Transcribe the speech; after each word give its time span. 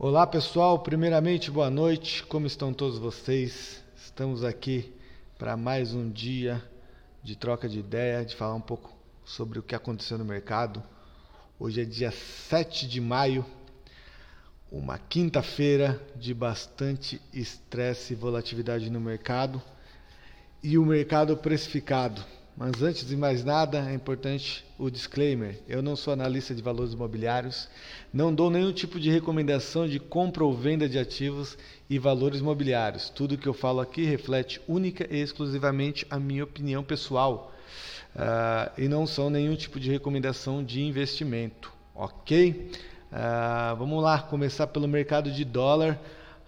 Olá 0.00 0.24
pessoal, 0.24 0.78
primeiramente 0.78 1.50
boa 1.50 1.68
noite, 1.68 2.22
como 2.22 2.46
estão 2.46 2.72
todos 2.72 2.98
vocês? 2.98 3.82
Estamos 3.96 4.44
aqui 4.44 4.94
para 5.36 5.56
mais 5.56 5.92
um 5.92 6.08
dia 6.08 6.62
de 7.20 7.34
troca 7.34 7.68
de 7.68 7.80
ideia, 7.80 8.24
de 8.24 8.36
falar 8.36 8.54
um 8.54 8.60
pouco 8.60 8.96
sobre 9.24 9.58
o 9.58 9.62
que 9.62 9.74
aconteceu 9.74 10.16
no 10.16 10.24
mercado. 10.24 10.80
Hoje 11.58 11.80
é 11.82 11.84
dia 11.84 12.12
7 12.12 12.86
de 12.86 13.00
maio, 13.00 13.44
uma 14.70 15.00
quinta-feira 15.00 16.00
de 16.14 16.32
bastante 16.32 17.20
estresse 17.32 18.12
e 18.12 18.16
volatilidade 18.16 18.88
no 18.90 19.00
mercado 19.00 19.60
e 20.62 20.78
o 20.78 20.86
mercado 20.86 21.36
precificado. 21.36 22.24
Mas 22.60 22.82
antes 22.82 23.06
de 23.06 23.16
mais 23.16 23.44
nada, 23.44 23.88
é 23.88 23.94
importante 23.94 24.64
o 24.76 24.90
disclaimer: 24.90 25.60
eu 25.68 25.80
não 25.80 25.94
sou 25.94 26.12
analista 26.12 26.52
de 26.52 26.60
valores 26.60 26.92
imobiliários, 26.92 27.68
não 28.12 28.34
dou 28.34 28.50
nenhum 28.50 28.72
tipo 28.72 28.98
de 28.98 29.08
recomendação 29.12 29.86
de 29.86 30.00
compra 30.00 30.42
ou 30.42 30.52
venda 30.52 30.88
de 30.88 30.98
ativos 30.98 31.56
e 31.88 32.00
valores 32.00 32.40
imobiliários. 32.40 33.10
Tudo 33.10 33.38
que 33.38 33.46
eu 33.46 33.54
falo 33.54 33.78
aqui 33.78 34.04
reflete 34.04 34.60
única 34.66 35.06
e 35.08 35.20
exclusivamente 35.20 36.04
a 36.10 36.18
minha 36.18 36.42
opinião 36.42 36.82
pessoal 36.82 37.54
uh, 38.16 38.72
e 38.76 38.88
não 38.88 39.06
são 39.06 39.30
nenhum 39.30 39.54
tipo 39.54 39.78
de 39.78 39.88
recomendação 39.88 40.64
de 40.64 40.82
investimento, 40.82 41.72
ok? 41.94 42.72
Uh, 43.12 43.76
vamos 43.76 44.02
lá, 44.02 44.20
começar 44.20 44.66
pelo 44.66 44.88
mercado 44.88 45.30
de 45.30 45.44
dólar, 45.44 45.96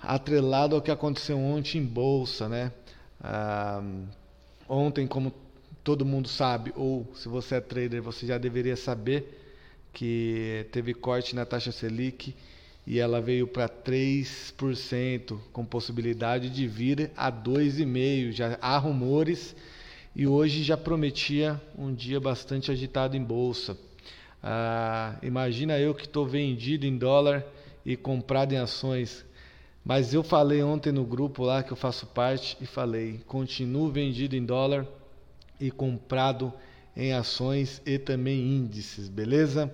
atrelado 0.03 0.75
ao 0.75 0.83
que 0.83 0.91
aconteceu 0.91 1.39
ontem 1.39 1.79
em 1.79 1.87
bolsa, 1.87 2.49
né? 2.49 2.73
Uh, 3.21 4.09
ontem, 4.69 5.07
como 5.07 5.33
todo 5.91 6.07
mundo 6.07 6.29
sabe, 6.29 6.73
ou 6.77 7.05
se 7.17 7.29
você 7.29 7.57
é 7.57 7.61
trader, 7.61 8.01
você 8.01 8.25
já 8.25 8.39
deveria 8.39 8.77
saber 8.77 9.37
que 9.93 10.65
teve 10.71 10.95
corte 10.95 11.35
na 11.35 11.45
taxa 11.45 11.73
Selic 11.73 12.33
e 12.87 13.01
ela 13.01 13.21
veio 13.21 13.49
para 13.49 13.69
3%, 13.69 15.37
com 15.53 15.65
possibilidade 15.65 16.49
de 16.49 16.69
vir 16.69 17.11
a 17.17 17.33
2,5%. 17.33 18.31
Já 18.31 18.57
há 18.63 18.79
rumores 18.79 19.57
e 20.15 20.29
hoje 20.29 20.63
já 20.63 20.77
prometia 20.77 21.61
um 21.77 21.93
dia 21.93 22.21
bastante 22.21 22.71
agitado 22.71 23.17
em 23.17 23.25
bolsa. 23.25 23.77
Ah, 24.41 25.17
imagina 25.25 25.77
eu 25.77 25.93
que 25.93 26.05
estou 26.05 26.25
vendido 26.25 26.87
em 26.87 26.97
dólar 26.97 27.45
e 27.85 27.97
comprado 27.97 28.53
em 28.53 28.59
ações. 28.59 29.25
Mas 29.85 30.15
eu 30.15 30.23
falei 30.23 30.63
ontem 30.63 30.93
no 30.93 31.05
grupo 31.05 31.43
lá 31.43 31.65
que 31.65 31.73
eu 31.73 31.77
faço 31.77 32.07
parte 32.07 32.57
e 32.61 32.65
falei: 32.65 33.21
continuo 33.27 33.91
vendido 33.91 34.37
em 34.37 34.45
dólar 34.47 34.87
e 35.61 35.71
comprado 35.71 36.53
em 36.97 37.13
ações 37.13 37.81
e 37.87 37.99
também 37.99 38.41
índices, 38.41 39.09
beleza? 39.09 39.73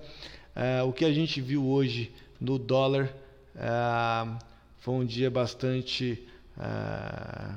Uh, 0.55 0.87
o 0.87 0.93
que 0.93 1.05
a 1.05 1.13
gente 1.13 1.39
viu 1.39 1.65
hoje 1.67 2.11
no 2.39 2.57
dólar 2.57 3.13
uh, 3.55 4.37
foi 4.79 4.93
um 4.95 5.05
dia 5.05 5.29
bastante 5.29 6.27
uh, 6.57 7.55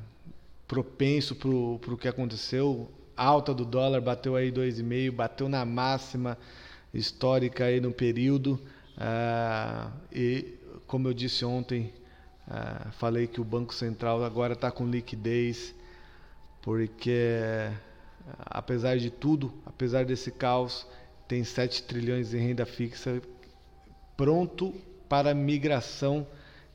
propenso 0.68 1.34
para 1.34 1.48
o 1.48 1.96
que 1.98 2.08
aconteceu. 2.08 2.90
Alta 3.16 3.52
do 3.52 3.64
dólar 3.64 4.00
bateu 4.00 4.36
aí 4.36 4.50
2,5, 4.50 5.12
bateu 5.12 5.48
na 5.48 5.64
máxima 5.64 6.38
histórica 6.92 7.64
aí 7.64 7.80
no 7.80 7.92
período. 7.92 8.60
e 10.12 10.54
como 10.86 11.08
eu 11.08 11.14
disse 11.14 11.44
ontem, 11.44 11.92
falei 12.92 13.26
que 13.26 13.40
o 13.40 13.44
Banco 13.44 13.74
Central 13.74 14.24
agora 14.24 14.54
está 14.54 14.70
com 14.70 14.86
liquidez, 14.86 15.74
porque 16.62 17.70
apesar 18.38 18.98
de 18.98 19.10
tudo, 19.10 19.52
apesar 19.64 20.04
desse 20.04 20.30
caos, 20.30 20.86
tem 21.26 21.44
7 21.44 21.84
trilhões 21.84 22.34
em 22.34 22.38
renda 22.38 22.66
fixa 22.66 23.20
pronto 24.16 24.74
para 25.08 25.34
migração 25.34 26.26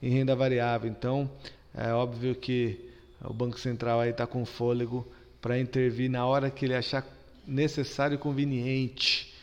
em 0.01 0.09
renda 0.09 0.35
variável. 0.35 0.89
Então, 0.89 1.29
é 1.73 1.93
óbvio 1.93 2.33
que 2.33 2.89
o 3.23 3.33
Banco 3.33 3.59
Central 3.59 3.99
aí 3.99 4.11
está 4.11 4.25
com 4.25 4.45
fôlego 4.45 5.05
para 5.41 5.59
intervir 5.59 6.09
na 6.09 6.25
hora 6.25 6.49
que 6.49 6.65
ele 6.65 6.73
achar 6.73 7.05
necessário 7.45 8.15
e 8.15 8.17
conveniente. 8.17 9.33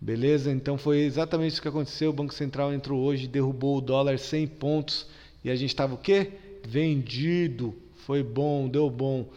Beleza? 0.00 0.50
Então 0.50 0.76
foi 0.76 0.98
exatamente 0.98 1.52
isso 1.52 1.62
que 1.62 1.68
aconteceu. 1.68 2.10
O 2.10 2.12
Banco 2.12 2.34
Central 2.34 2.74
entrou 2.74 3.00
hoje, 3.00 3.28
derrubou 3.28 3.78
o 3.78 3.80
dólar 3.80 4.18
100 4.18 4.46
pontos 4.48 5.06
e 5.44 5.50
a 5.50 5.54
gente 5.54 5.70
estava 5.70 5.94
o 5.94 5.98
quê? 5.98 6.32
Vendido. 6.66 7.74
Foi 8.04 8.22
bom, 8.22 8.68
deu 8.68 8.90
bom. 8.90 9.28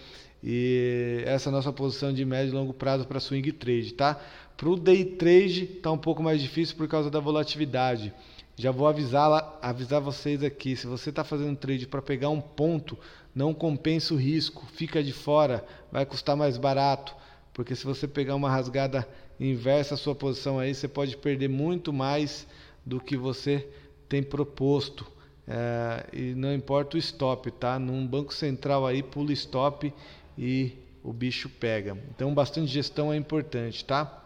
E 0.49 1.23
essa 1.25 1.49
é 1.49 1.51
a 1.51 1.51
nossa 1.51 1.73
posição 1.73 2.13
de 2.13 2.23
médio 2.23 2.53
e 2.53 2.55
longo 2.55 2.73
prazo 2.73 3.05
para 3.05 3.19
swing 3.19 3.51
trade, 3.51 3.93
tá? 3.93 4.17
Para 4.55 4.69
o 4.69 4.77
day 4.77 5.03
trade 5.03 5.65
está 5.65 5.91
um 5.91 5.97
pouco 5.97 6.23
mais 6.23 6.41
difícil 6.41 6.77
por 6.77 6.87
causa 6.87 7.11
da 7.11 7.19
volatilidade. 7.19 8.13
Já 8.55 8.71
vou 8.71 8.87
avisar, 8.87 9.59
avisar 9.61 9.99
vocês 9.99 10.41
aqui, 10.41 10.73
se 10.77 10.87
você 10.87 11.09
está 11.09 11.21
fazendo 11.21 11.57
trade 11.57 11.85
para 11.85 12.01
pegar 12.01 12.29
um 12.29 12.39
ponto, 12.39 12.97
não 13.35 13.53
compensa 13.53 14.13
o 14.13 14.17
risco, 14.17 14.65
fica 14.67 15.03
de 15.03 15.11
fora, 15.11 15.65
vai 15.91 16.05
custar 16.05 16.37
mais 16.37 16.57
barato, 16.57 17.13
porque 17.53 17.75
se 17.75 17.83
você 17.83 18.07
pegar 18.07 18.33
uma 18.35 18.49
rasgada 18.49 19.05
inversa 19.37 19.95
a 19.95 19.97
sua 19.97 20.15
posição 20.15 20.59
aí, 20.59 20.73
você 20.73 20.87
pode 20.87 21.17
perder 21.17 21.49
muito 21.49 21.91
mais 21.91 22.47
do 22.85 23.01
que 23.01 23.17
você 23.17 23.67
tem 24.07 24.23
proposto. 24.23 25.05
É, 25.45 26.05
e 26.11 26.35
não 26.35 26.53
importa 26.53 26.95
o 26.95 26.99
stop, 26.99 27.51
tá? 27.51 27.77
Num 27.77 28.07
banco 28.07 28.33
central 28.33 28.85
aí, 28.85 29.03
pula 29.03 29.31
stop 29.33 29.93
e 30.37 30.73
o 31.03 31.13
bicho 31.13 31.49
pega. 31.49 31.97
Então, 32.13 32.33
bastante 32.33 32.67
gestão 32.67 33.11
é 33.11 33.17
importante, 33.17 33.83
tá? 33.83 34.23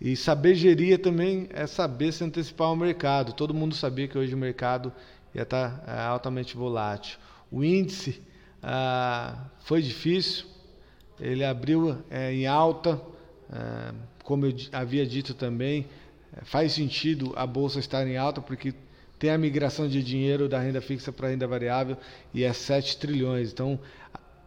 E 0.00 0.16
saber 0.16 0.54
gerir 0.54 0.98
também 1.00 1.48
é 1.50 1.66
saber 1.66 2.12
se 2.12 2.24
antecipar 2.24 2.68
ao 2.68 2.76
mercado. 2.76 3.32
Todo 3.32 3.54
mundo 3.54 3.74
sabia 3.74 4.08
que 4.08 4.18
hoje 4.18 4.34
o 4.34 4.38
mercado 4.38 4.92
ia 5.34 5.42
estar 5.42 5.78
tá, 5.78 5.92
é, 5.92 6.00
altamente 6.00 6.56
volátil. 6.56 7.18
O 7.50 7.62
índice 7.62 8.20
ah, 8.62 9.46
foi 9.60 9.80
difícil, 9.80 10.46
ele 11.20 11.44
abriu 11.44 11.96
é, 12.10 12.32
em 12.32 12.46
alta, 12.46 13.00
é, 13.52 13.94
como 14.24 14.46
eu 14.46 14.54
havia 14.72 15.06
dito 15.06 15.34
também, 15.34 15.86
é, 16.36 16.44
faz 16.44 16.72
sentido 16.72 17.32
a 17.36 17.46
bolsa 17.46 17.78
estar 17.78 18.06
em 18.06 18.16
alta 18.16 18.40
porque 18.40 18.74
tem 19.18 19.30
a 19.30 19.38
migração 19.38 19.86
de 19.86 20.02
dinheiro 20.02 20.48
da 20.48 20.58
renda 20.58 20.80
fixa 20.80 21.12
para 21.12 21.28
a 21.28 21.30
renda 21.30 21.46
variável 21.46 21.96
e 22.34 22.42
é 22.42 22.52
7 22.52 22.98
trilhões. 22.98 23.52
Então, 23.52 23.78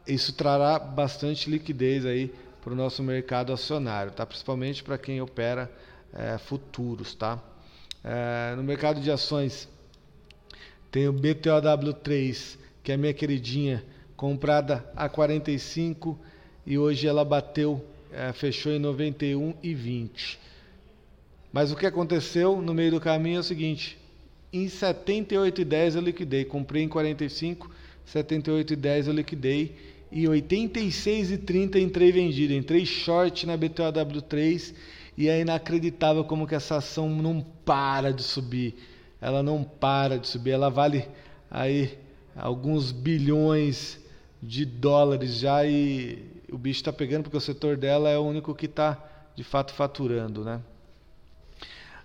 isso 0.08 0.34
trará 0.34 0.78
bastante 0.78 1.50
liquidez 1.50 2.06
aí 2.06 2.34
para 2.64 2.74
o 2.74 2.76
nosso 2.76 3.04
mercado 3.04 3.54
acionário, 3.54 4.12
tá? 4.12 4.26
principalmente 4.26 4.84
para 4.84 4.98
quem 4.98 5.22
opera 5.22 5.72
é, 6.14 6.38
futuros. 6.38 7.14
Tá? 7.14 7.42
É, 8.04 8.56
no 8.56 8.64
mercado 8.64 9.00
de 9.00 9.12
ações, 9.12 9.68
tem 10.92 11.08
o 11.08 11.14
BTOW3, 11.14 12.58
que 12.84 12.92
é 12.92 12.96
a 12.96 12.98
minha 12.98 13.14
queridinha, 13.14 13.84
comprada 14.16 14.84
a 14.96 15.10
45 15.10 16.18
e 16.66 16.78
hoje 16.78 17.08
ela 17.08 17.26
bateu, 17.26 17.86
é, 18.12 18.32
fechou 18.34 18.72
em 18.72 18.80
91,20. 18.80 20.38
Mas 21.52 21.72
o 21.72 21.76
que 21.76 21.86
aconteceu 21.86 22.62
no 22.62 22.74
meio 22.74 22.92
do 22.92 23.00
caminho 23.00 23.38
é 23.38 23.40
o 23.40 23.44
seguinte: 23.44 23.98
em 24.52 24.66
78,10 24.66 25.96
eu 25.96 26.02
liquidei, 26.02 26.46
comprei 26.46 26.84
em 26.84 26.88
45, 26.88 27.70
78,10 28.08 29.08
eu 29.08 29.14
liquidei 29.14 29.95
e 30.16 30.24
86,30 30.24 31.76
entrei 31.76 32.10
vendido. 32.10 32.54
Entrei 32.54 32.86
short 32.86 33.46
na 33.46 33.58
BTOW3 33.58 34.74
e 35.18 35.28
é 35.28 35.42
inacreditável 35.42 36.24
como 36.24 36.48
que 36.48 36.56
essa 36.56 36.78
ação 36.78 37.10
não 37.10 37.42
para 37.66 38.14
de 38.14 38.24
subir. 38.24 38.76
Ela 39.20 39.44
não 39.44 39.62
para 39.62 40.18
de 40.18 40.26
subir. 40.26 40.52
Ela 40.52 40.70
vale 40.70 41.06
aí 41.52 42.00
alguns 42.34 42.94
bilhões 42.94 44.00
de 44.42 44.64
dólares 44.64 45.38
já 45.38 45.66
e 45.66 46.24
o 46.50 46.58
bicho 46.58 46.80
está 46.80 46.94
pegando 46.94 47.24
porque 47.24 47.36
o 47.36 47.42
setor 47.42 47.76
dela 47.76 48.10
é 48.10 48.18
o 48.18 48.22
único 48.22 48.56
que 48.56 48.68
está 48.68 48.98
de 49.36 49.44
fato 49.44 49.74
faturando, 49.74 50.46
né? 50.46 50.62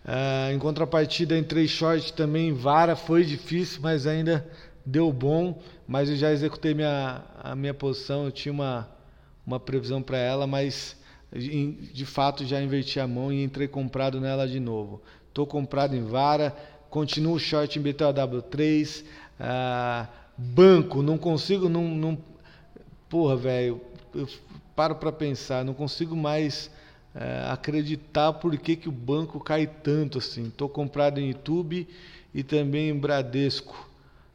Uh, 0.04 0.52
em 0.52 0.58
contrapartida, 0.58 1.38
entrei 1.38 1.68
short 1.68 2.12
também, 2.14 2.52
vara, 2.52 2.96
foi 2.96 3.22
difícil, 3.22 3.80
mas 3.82 4.04
ainda 4.04 4.50
deu 4.84 5.12
bom, 5.12 5.60
mas 5.86 6.08
eu 6.08 6.16
já 6.16 6.32
executei 6.32 6.74
minha, 6.74 7.22
a 7.42 7.54
minha 7.54 7.74
posição, 7.74 8.24
eu 8.24 8.32
tinha 8.32 8.52
uma, 8.52 8.88
uma 9.46 9.60
previsão 9.60 10.02
para 10.02 10.18
ela, 10.18 10.46
mas 10.46 10.96
de 11.32 12.04
fato 12.04 12.44
já 12.44 12.60
inverti 12.60 12.98
a 12.98 13.06
mão 13.06 13.32
e 13.32 13.42
entrei 13.42 13.68
comprado 13.68 14.20
nela 14.20 14.48
de 14.48 14.58
novo. 14.58 15.00
Estou 15.28 15.46
comprado 15.46 15.94
em 15.94 16.02
vara, 16.02 16.54
continuo 16.88 17.38
short 17.38 17.78
em 17.78 17.82
BTW3, 17.82 19.04
ah, 19.38 20.08
banco, 20.36 21.02
não 21.02 21.16
consigo, 21.16 21.68
não, 21.68 21.84
não 21.84 22.18
porra, 23.08 23.36
velho, 23.36 23.80
eu 24.14 24.28
paro 24.74 24.96
para 24.96 25.12
pensar, 25.12 25.64
não 25.64 25.74
consigo 25.74 26.16
mais 26.16 26.70
é, 27.14 27.44
acreditar 27.50 28.32
por 28.34 28.56
que, 28.56 28.76
que 28.76 28.88
o 28.88 28.92
banco 28.92 29.40
cai 29.40 29.66
tanto 29.66 30.18
assim. 30.18 30.46
Estou 30.46 30.68
comprado 30.68 31.18
em 31.18 31.28
YouTube 31.28 31.88
e 32.32 32.42
também 32.42 32.88
em 32.88 32.96
Bradesco. 32.96 33.89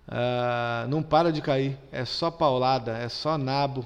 Uh, 0.08 0.88
não 0.88 1.02
para 1.02 1.32
de 1.32 1.42
cair, 1.42 1.78
é 1.92 2.06
só 2.06 2.30
paulada, 2.30 2.98
é 2.98 3.10
só 3.10 3.38
nabo 3.38 3.86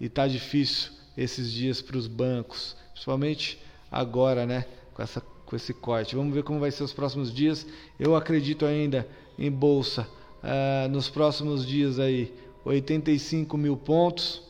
e 0.00 0.08
tá 0.08 0.26
difícil 0.26 0.92
esses 1.16 1.52
dias 1.52 1.82
para 1.82 1.96
os 1.96 2.06
bancos, 2.06 2.76
principalmente 2.92 3.58
agora, 3.90 4.46
né? 4.46 4.64
Com 4.94 5.02
essa 5.02 5.20
com 5.48 5.56
esse 5.56 5.72
corte. 5.72 6.14
Vamos 6.14 6.34
ver 6.34 6.42
como 6.42 6.60
vai 6.60 6.70
ser 6.70 6.84
os 6.84 6.92
próximos 6.92 7.32
dias. 7.32 7.66
Eu 7.98 8.14
acredito 8.14 8.66
ainda 8.66 9.08
em 9.38 9.50
bolsa 9.50 10.06
uh, 10.42 10.88
nos 10.90 11.08
próximos 11.08 11.66
dias 11.66 11.98
aí 11.98 12.34
85 12.66 13.56
mil 13.56 13.74
pontos. 13.74 14.42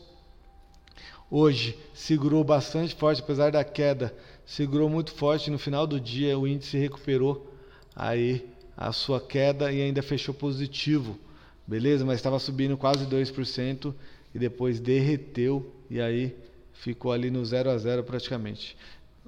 Hoje 1.31 1.79
segurou 1.93 2.43
bastante 2.43 2.95
forte, 2.95 3.21
apesar 3.21 3.51
da 3.51 3.63
queda, 3.63 4.13
segurou 4.45 4.89
muito 4.89 5.13
forte. 5.13 5.49
No 5.49 5.57
final 5.57 5.87
do 5.87 6.01
dia 6.01 6.37
o 6.37 6.45
índice 6.45 6.77
recuperou 6.77 7.49
aí 7.95 8.45
a 8.79 8.91
sua 8.93 9.19
queda 9.19 9.73
e 9.73 9.81
ainda 9.81 10.01
fechou 10.01 10.33
positivo, 10.33 11.19
beleza? 11.67 12.05
Mas 12.05 12.15
estava 12.15 12.39
subindo 12.39 12.77
quase 12.77 13.05
2% 13.05 13.93
e 14.33 14.39
depois 14.39 14.79
derreteu 14.79 15.69
e 15.89 15.99
aí 15.99 16.33
ficou 16.71 17.11
ali 17.11 17.29
no 17.29 17.43
0 17.43 17.71
a 17.71 17.77
0 17.77 18.05
praticamente. 18.05 18.77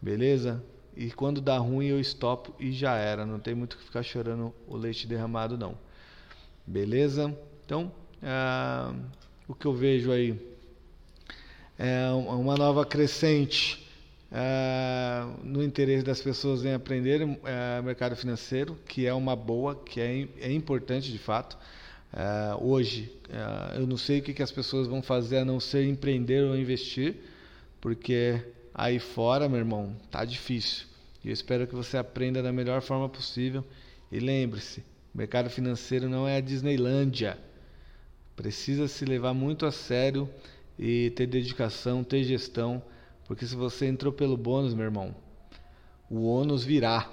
beleza? 0.00 0.64
E 0.96 1.10
quando 1.10 1.40
dá 1.40 1.58
ruim 1.58 1.86
eu 1.86 2.00
estopo 2.00 2.54
e 2.58 2.72
já 2.72 2.96
era. 2.96 3.26
Não 3.26 3.38
tem 3.38 3.54
muito 3.54 3.76
que 3.76 3.84
ficar 3.84 4.02
chorando 4.02 4.54
o 4.66 4.76
leite 4.76 5.06
derramado 5.06 5.56
não, 5.58 5.76
beleza? 6.66 7.36
Então, 7.64 7.92
ah, 8.22 8.94
o 9.46 9.54
que 9.54 9.66
eu 9.66 9.74
vejo 9.74 10.10
aí 10.10 10.38
é 11.78 12.10
uma 12.10 12.56
nova 12.56 12.84
crescente 12.84 13.89
é, 14.32 15.26
no 15.42 15.62
interesse 15.62 16.04
das 16.04 16.20
pessoas 16.20 16.64
em 16.64 16.72
aprender 16.72 17.20
é, 17.44 17.82
mercado 17.82 18.14
financeiro, 18.14 18.78
que 18.86 19.06
é 19.06 19.12
uma 19.12 19.34
boa, 19.34 19.74
que 19.74 20.00
é, 20.00 20.28
é 20.40 20.52
importante 20.52 21.10
de 21.10 21.18
fato. 21.18 21.58
É, 22.12 22.54
hoje, 22.60 23.12
é, 23.28 23.78
eu 23.80 23.86
não 23.86 23.96
sei 23.96 24.20
o 24.20 24.22
que, 24.22 24.32
que 24.32 24.42
as 24.42 24.52
pessoas 24.52 24.86
vão 24.86 25.02
fazer 25.02 25.38
a 25.38 25.44
não 25.44 25.58
ser 25.58 25.84
empreender 25.84 26.44
ou 26.44 26.56
investir, 26.56 27.16
porque 27.80 28.40
aí 28.72 28.98
fora, 28.98 29.48
meu 29.48 29.58
irmão, 29.58 29.96
tá 30.10 30.24
difícil. 30.24 30.86
E 31.24 31.28
eu 31.28 31.32
espero 31.32 31.66
que 31.66 31.74
você 31.74 31.96
aprenda 31.96 32.42
da 32.42 32.52
melhor 32.52 32.80
forma 32.82 33.08
possível. 33.08 33.64
E 34.12 34.18
lembre-se, 34.18 34.82
mercado 35.14 35.50
financeiro 35.50 36.08
não 36.08 36.26
é 36.26 36.36
a 36.36 36.40
Disneylândia. 36.40 37.36
Precisa 38.36 38.88
se 38.88 39.04
levar 39.04 39.34
muito 39.34 39.66
a 39.66 39.72
sério 39.72 40.28
e 40.78 41.10
ter 41.10 41.26
dedicação, 41.26 42.02
ter 42.02 42.24
gestão 42.24 42.82
porque 43.30 43.46
se 43.46 43.54
você 43.54 43.86
entrou 43.86 44.12
pelo 44.12 44.36
bônus, 44.36 44.74
meu 44.74 44.86
irmão, 44.86 45.14
o 46.10 46.26
ônus 46.26 46.64
virá. 46.64 47.08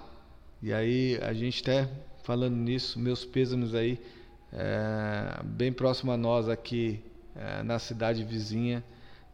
E 0.64 0.74
aí 0.74 1.16
a 1.22 1.32
gente 1.32 1.62
até 1.62 1.88
falando 2.24 2.56
nisso, 2.56 3.00
meus 3.00 3.24
pêsames 3.24 3.76
aí, 3.76 4.02
é, 4.52 5.44
bem 5.44 5.72
próximo 5.72 6.12
a 6.12 6.18
nós 6.18 6.50
aqui 6.50 7.04
é, 7.36 7.62
na 7.62 7.78
cidade 7.78 8.24
vizinha, 8.24 8.84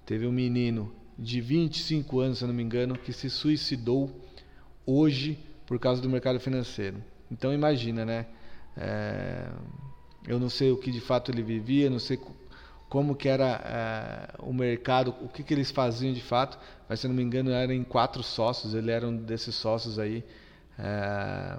teve 0.06 0.28
um 0.28 0.32
menino 0.34 0.94
de 1.18 1.40
25 1.40 2.20
anos, 2.20 2.40
se 2.40 2.44
eu 2.44 2.50
não 2.50 2.54
me 2.54 2.64
engano, 2.64 2.98
que 2.98 3.14
se 3.14 3.30
suicidou 3.30 4.12
hoje 4.86 5.40
por 5.66 5.80
causa 5.80 6.02
do 6.02 6.10
mercado 6.10 6.38
financeiro. 6.38 7.02
Então 7.32 7.54
imagina, 7.54 8.04
né? 8.04 8.26
É, 8.76 9.50
eu 10.28 10.38
não 10.38 10.50
sei 10.50 10.70
o 10.70 10.76
que 10.76 10.92
de 10.92 11.00
fato 11.00 11.32
ele 11.32 11.44
vivia, 11.44 11.90
não 11.90 11.98
sei 11.98 12.20
como 12.90 13.16
que 13.16 13.28
era 13.28 13.62
é, 13.66 14.44
o 14.44 14.54
mercado, 14.54 15.16
o 15.22 15.28
que, 15.28 15.44
que 15.44 15.54
eles 15.54 15.72
faziam 15.72 16.14
de 16.14 16.22
fato. 16.22 16.58
Mas 16.88 17.00
se 17.00 17.08
não 17.08 17.16
me 17.16 17.24
engano 17.24 17.52
eram 17.52 17.74
em 17.74 17.84
quatro 17.84 18.22
sócios, 18.22 18.74
ele 18.74 18.92
era 18.92 19.08
um 19.08 19.16
desses 19.16 19.56
sócios 19.56 19.98
aí. 19.98 20.24
É, 20.78 21.58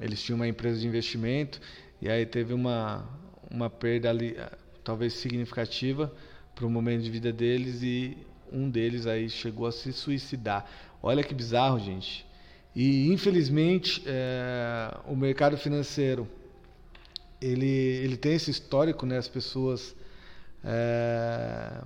eles 0.00 0.22
tinham 0.22 0.36
uma 0.36 0.48
empresa 0.48 0.80
de 0.80 0.86
investimento 0.86 1.60
e 2.00 2.08
aí 2.08 2.24
teve 2.24 2.54
uma, 2.54 3.04
uma 3.50 3.68
perda 3.68 4.08
ali, 4.08 4.34
eh, 4.36 4.50
talvez 4.82 5.12
significativa 5.12 6.12
para 6.54 6.66
o 6.66 6.70
momento 6.70 7.02
de 7.02 7.10
vida 7.10 7.32
deles 7.32 7.82
e 7.82 8.16
um 8.50 8.70
deles 8.70 9.06
aí 9.06 9.28
chegou 9.28 9.66
a 9.66 9.72
se 9.72 9.92
suicidar. 9.92 10.66
Olha 11.02 11.22
que 11.22 11.34
bizarro, 11.34 11.78
gente. 11.78 12.26
E 12.74 13.12
infelizmente 13.12 14.02
é, 14.06 14.96
o 15.06 15.14
mercado 15.14 15.56
financeiro 15.58 16.26
ele, 17.40 17.66
ele 17.66 18.16
tem 18.16 18.34
esse 18.34 18.50
histórico, 18.50 19.06
né? 19.06 19.18
As 19.18 19.28
pessoas 19.28 19.94
é, 20.64 21.82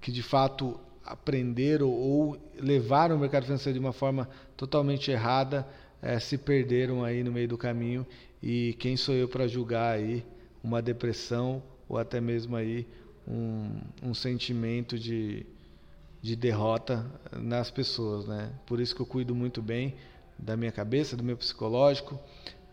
que 0.00 0.12
de 0.12 0.22
fato 0.22 0.78
aprenderam 1.04 1.88
ou 1.88 2.36
levaram 2.58 3.16
o 3.16 3.18
mercado 3.18 3.44
financeiro 3.44 3.78
de 3.78 3.84
uma 3.84 3.92
forma 3.92 4.28
totalmente 4.56 5.10
errada, 5.10 5.66
é, 6.02 6.18
se 6.18 6.36
perderam 6.36 7.04
aí 7.04 7.22
no 7.22 7.32
meio 7.32 7.48
do 7.48 7.56
caminho 7.56 8.06
e 8.42 8.74
quem 8.78 8.96
sou 8.96 9.14
eu 9.14 9.28
para 9.28 9.46
julgar 9.46 9.94
aí 9.94 10.24
uma 10.62 10.82
depressão 10.82 11.62
ou 11.88 11.96
até 11.96 12.20
mesmo 12.20 12.56
aí 12.56 12.86
um, 13.26 13.80
um 14.02 14.14
sentimento 14.14 14.98
de, 14.98 15.46
de 16.20 16.36
derrota 16.36 17.06
nas 17.32 17.70
pessoas, 17.70 18.26
né? 18.26 18.52
Por 18.66 18.80
isso 18.80 18.94
que 18.94 19.00
eu 19.00 19.06
cuido 19.06 19.34
muito 19.34 19.62
bem 19.62 19.94
da 20.38 20.56
minha 20.56 20.72
cabeça, 20.72 21.16
do 21.16 21.24
meu 21.24 21.36
psicológico. 21.36 22.20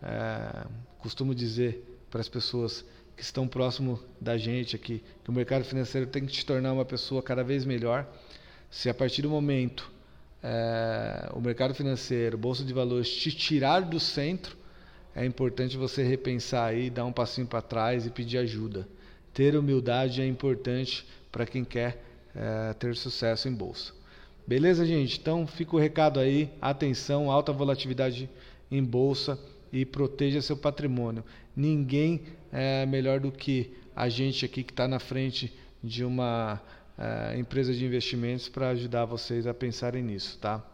É, 0.02 0.66
costumo 0.98 1.34
dizer 1.34 2.04
para 2.10 2.20
as 2.20 2.28
pessoas 2.28 2.84
que 3.16 3.22
estão 3.22 3.46
próximo 3.46 4.00
da 4.20 4.36
gente 4.36 4.74
aqui, 4.74 5.02
que 5.22 5.30
o 5.30 5.32
mercado 5.32 5.64
financeiro 5.64 6.06
tem 6.06 6.24
que 6.26 6.32
te 6.32 6.44
tornar 6.44 6.72
uma 6.72 6.84
pessoa 6.84 7.22
cada 7.22 7.44
vez 7.44 7.64
melhor. 7.64 8.06
Se 8.70 8.88
a 8.88 8.94
partir 8.94 9.22
do 9.22 9.30
momento 9.30 9.90
é, 10.42 11.30
o 11.32 11.40
mercado 11.40 11.74
financeiro, 11.74 12.36
bolsa 12.36 12.64
de 12.64 12.72
valores 12.72 13.08
te 13.08 13.30
tirar 13.30 13.80
do 13.80 14.00
centro, 14.00 14.56
é 15.14 15.24
importante 15.24 15.76
você 15.76 16.02
repensar 16.02 16.68
aí, 16.68 16.90
dar 16.90 17.04
um 17.04 17.12
passinho 17.12 17.46
para 17.46 17.62
trás 17.62 18.04
e 18.04 18.10
pedir 18.10 18.38
ajuda. 18.38 18.88
Ter 19.32 19.56
humildade 19.56 20.20
é 20.20 20.26
importante 20.26 21.06
para 21.30 21.46
quem 21.46 21.64
quer 21.64 22.02
é, 22.34 22.72
ter 22.74 22.96
sucesso 22.96 23.48
em 23.48 23.54
bolsa. 23.54 23.92
Beleza, 24.46 24.84
gente? 24.84 25.18
Então 25.18 25.46
fica 25.46 25.76
o 25.76 25.78
recado 25.78 26.18
aí. 26.18 26.50
Atenção, 26.60 27.30
alta 27.30 27.52
volatilidade 27.52 28.28
em 28.70 28.82
bolsa 28.82 29.38
e 29.74 29.84
proteja 29.84 30.40
seu 30.40 30.56
patrimônio. 30.56 31.24
Ninguém 31.56 32.22
é 32.52 32.86
melhor 32.86 33.18
do 33.18 33.32
que 33.32 33.72
a 33.94 34.08
gente 34.08 34.44
aqui 34.44 34.62
que 34.62 34.72
está 34.72 34.86
na 34.86 35.00
frente 35.00 35.52
de 35.82 36.04
uma 36.04 36.62
é, 36.96 37.36
empresa 37.36 37.74
de 37.74 37.84
investimentos 37.84 38.48
para 38.48 38.68
ajudar 38.68 39.04
vocês 39.04 39.48
a 39.48 39.52
pensarem 39.52 40.00
nisso, 40.00 40.38
tá? 40.38 40.64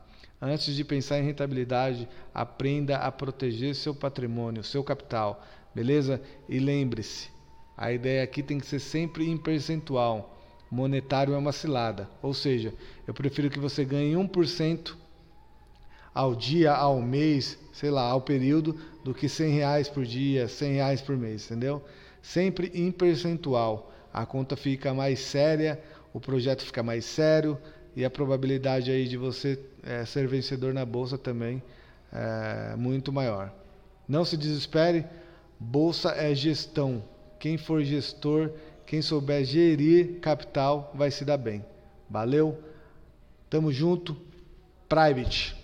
Antes 0.40 0.76
de 0.76 0.84
pensar 0.84 1.18
em 1.18 1.24
rentabilidade, 1.24 2.06
aprenda 2.34 2.98
a 2.98 3.10
proteger 3.10 3.74
seu 3.74 3.94
patrimônio, 3.94 4.62
seu 4.62 4.84
capital, 4.84 5.42
beleza? 5.74 6.20
E 6.46 6.58
lembre-se, 6.58 7.30
a 7.74 7.90
ideia 7.90 8.22
aqui 8.22 8.42
tem 8.42 8.60
que 8.60 8.66
ser 8.66 8.80
sempre 8.80 9.26
em 9.26 9.38
percentual. 9.38 10.38
Monetário 10.70 11.32
é 11.32 11.38
uma 11.38 11.52
cilada, 11.52 12.06
ou 12.22 12.34
seja, 12.34 12.74
eu 13.06 13.14
prefiro 13.14 13.48
que 13.48 13.58
você 13.58 13.82
ganhe 13.82 14.14
1% 14.14 14.94
ao 16.14 16.34
dia, 16.34 16.72
ao 16.72 17.00
mês, 17.00 17.58
sei 17.72 17.90
lá, 17.90 18.02
ao 18.02 18.20
período, 18.20 18.78
do 19.04 19.14
que 19.14 19.28
100 19.28 19.54
reais 19.54 19.88
por 19.88 20.04
dia, 20.04 20.48
100 20.48 20.72
reais 20.74 21.00
por 21.00 21.16
mês, 21.16 21.46
entendeu? 21.46 21.82
Sempre 22.22 22.70
em 22.74 22.90
percentual. 22.90 23.92
A 24.12 24.26
conta 24.26 24.56
fica 24.56 24.92
mais 24.92 25.20
séria, 25.20 25.80
o 26.12 26.20
projeto 26.20 26.64
fica 26.64 26.82
mais 26.82 27.04
sério 27.04 27.56
e 27.94 28.04
a 28.04 28.10
probabilidade 28.10 28.90
aí 28.90 29.06
de 29.06 29.16
você 29.16 29.58
é, 29.82 30.04
ser 30.04 30.26
vencedor 30.26 30.74
na 30.74 30.84
bolsa 30.84 31.16
também 31.16 31.62
é 32.12 32.74
muito 32.76 33.12
maior. 33.12 33.52
Não 34.08 34.24
se 34.24 34.36
desespere, 34.36 35.04
bolsa 35.58 36.10
é 36.10 36.34
gestão. 36.34 37.04
Quem 37.38 37.56
for 37.56 37.82
gestor, 37.84 38.50
quem 38.84 39.00
souber 39.00 39.44
gerir 39.44 40.18
capital, 40.20 40.92
vai 40.94 41.10
se 41.10 41.24
dar 41.24 41.36
bem. 41.36 41.64
Valeu, 42.10 42.58
tamo 43.48 43.72
junto, 43.72 44.16
Private. 44.90 45.59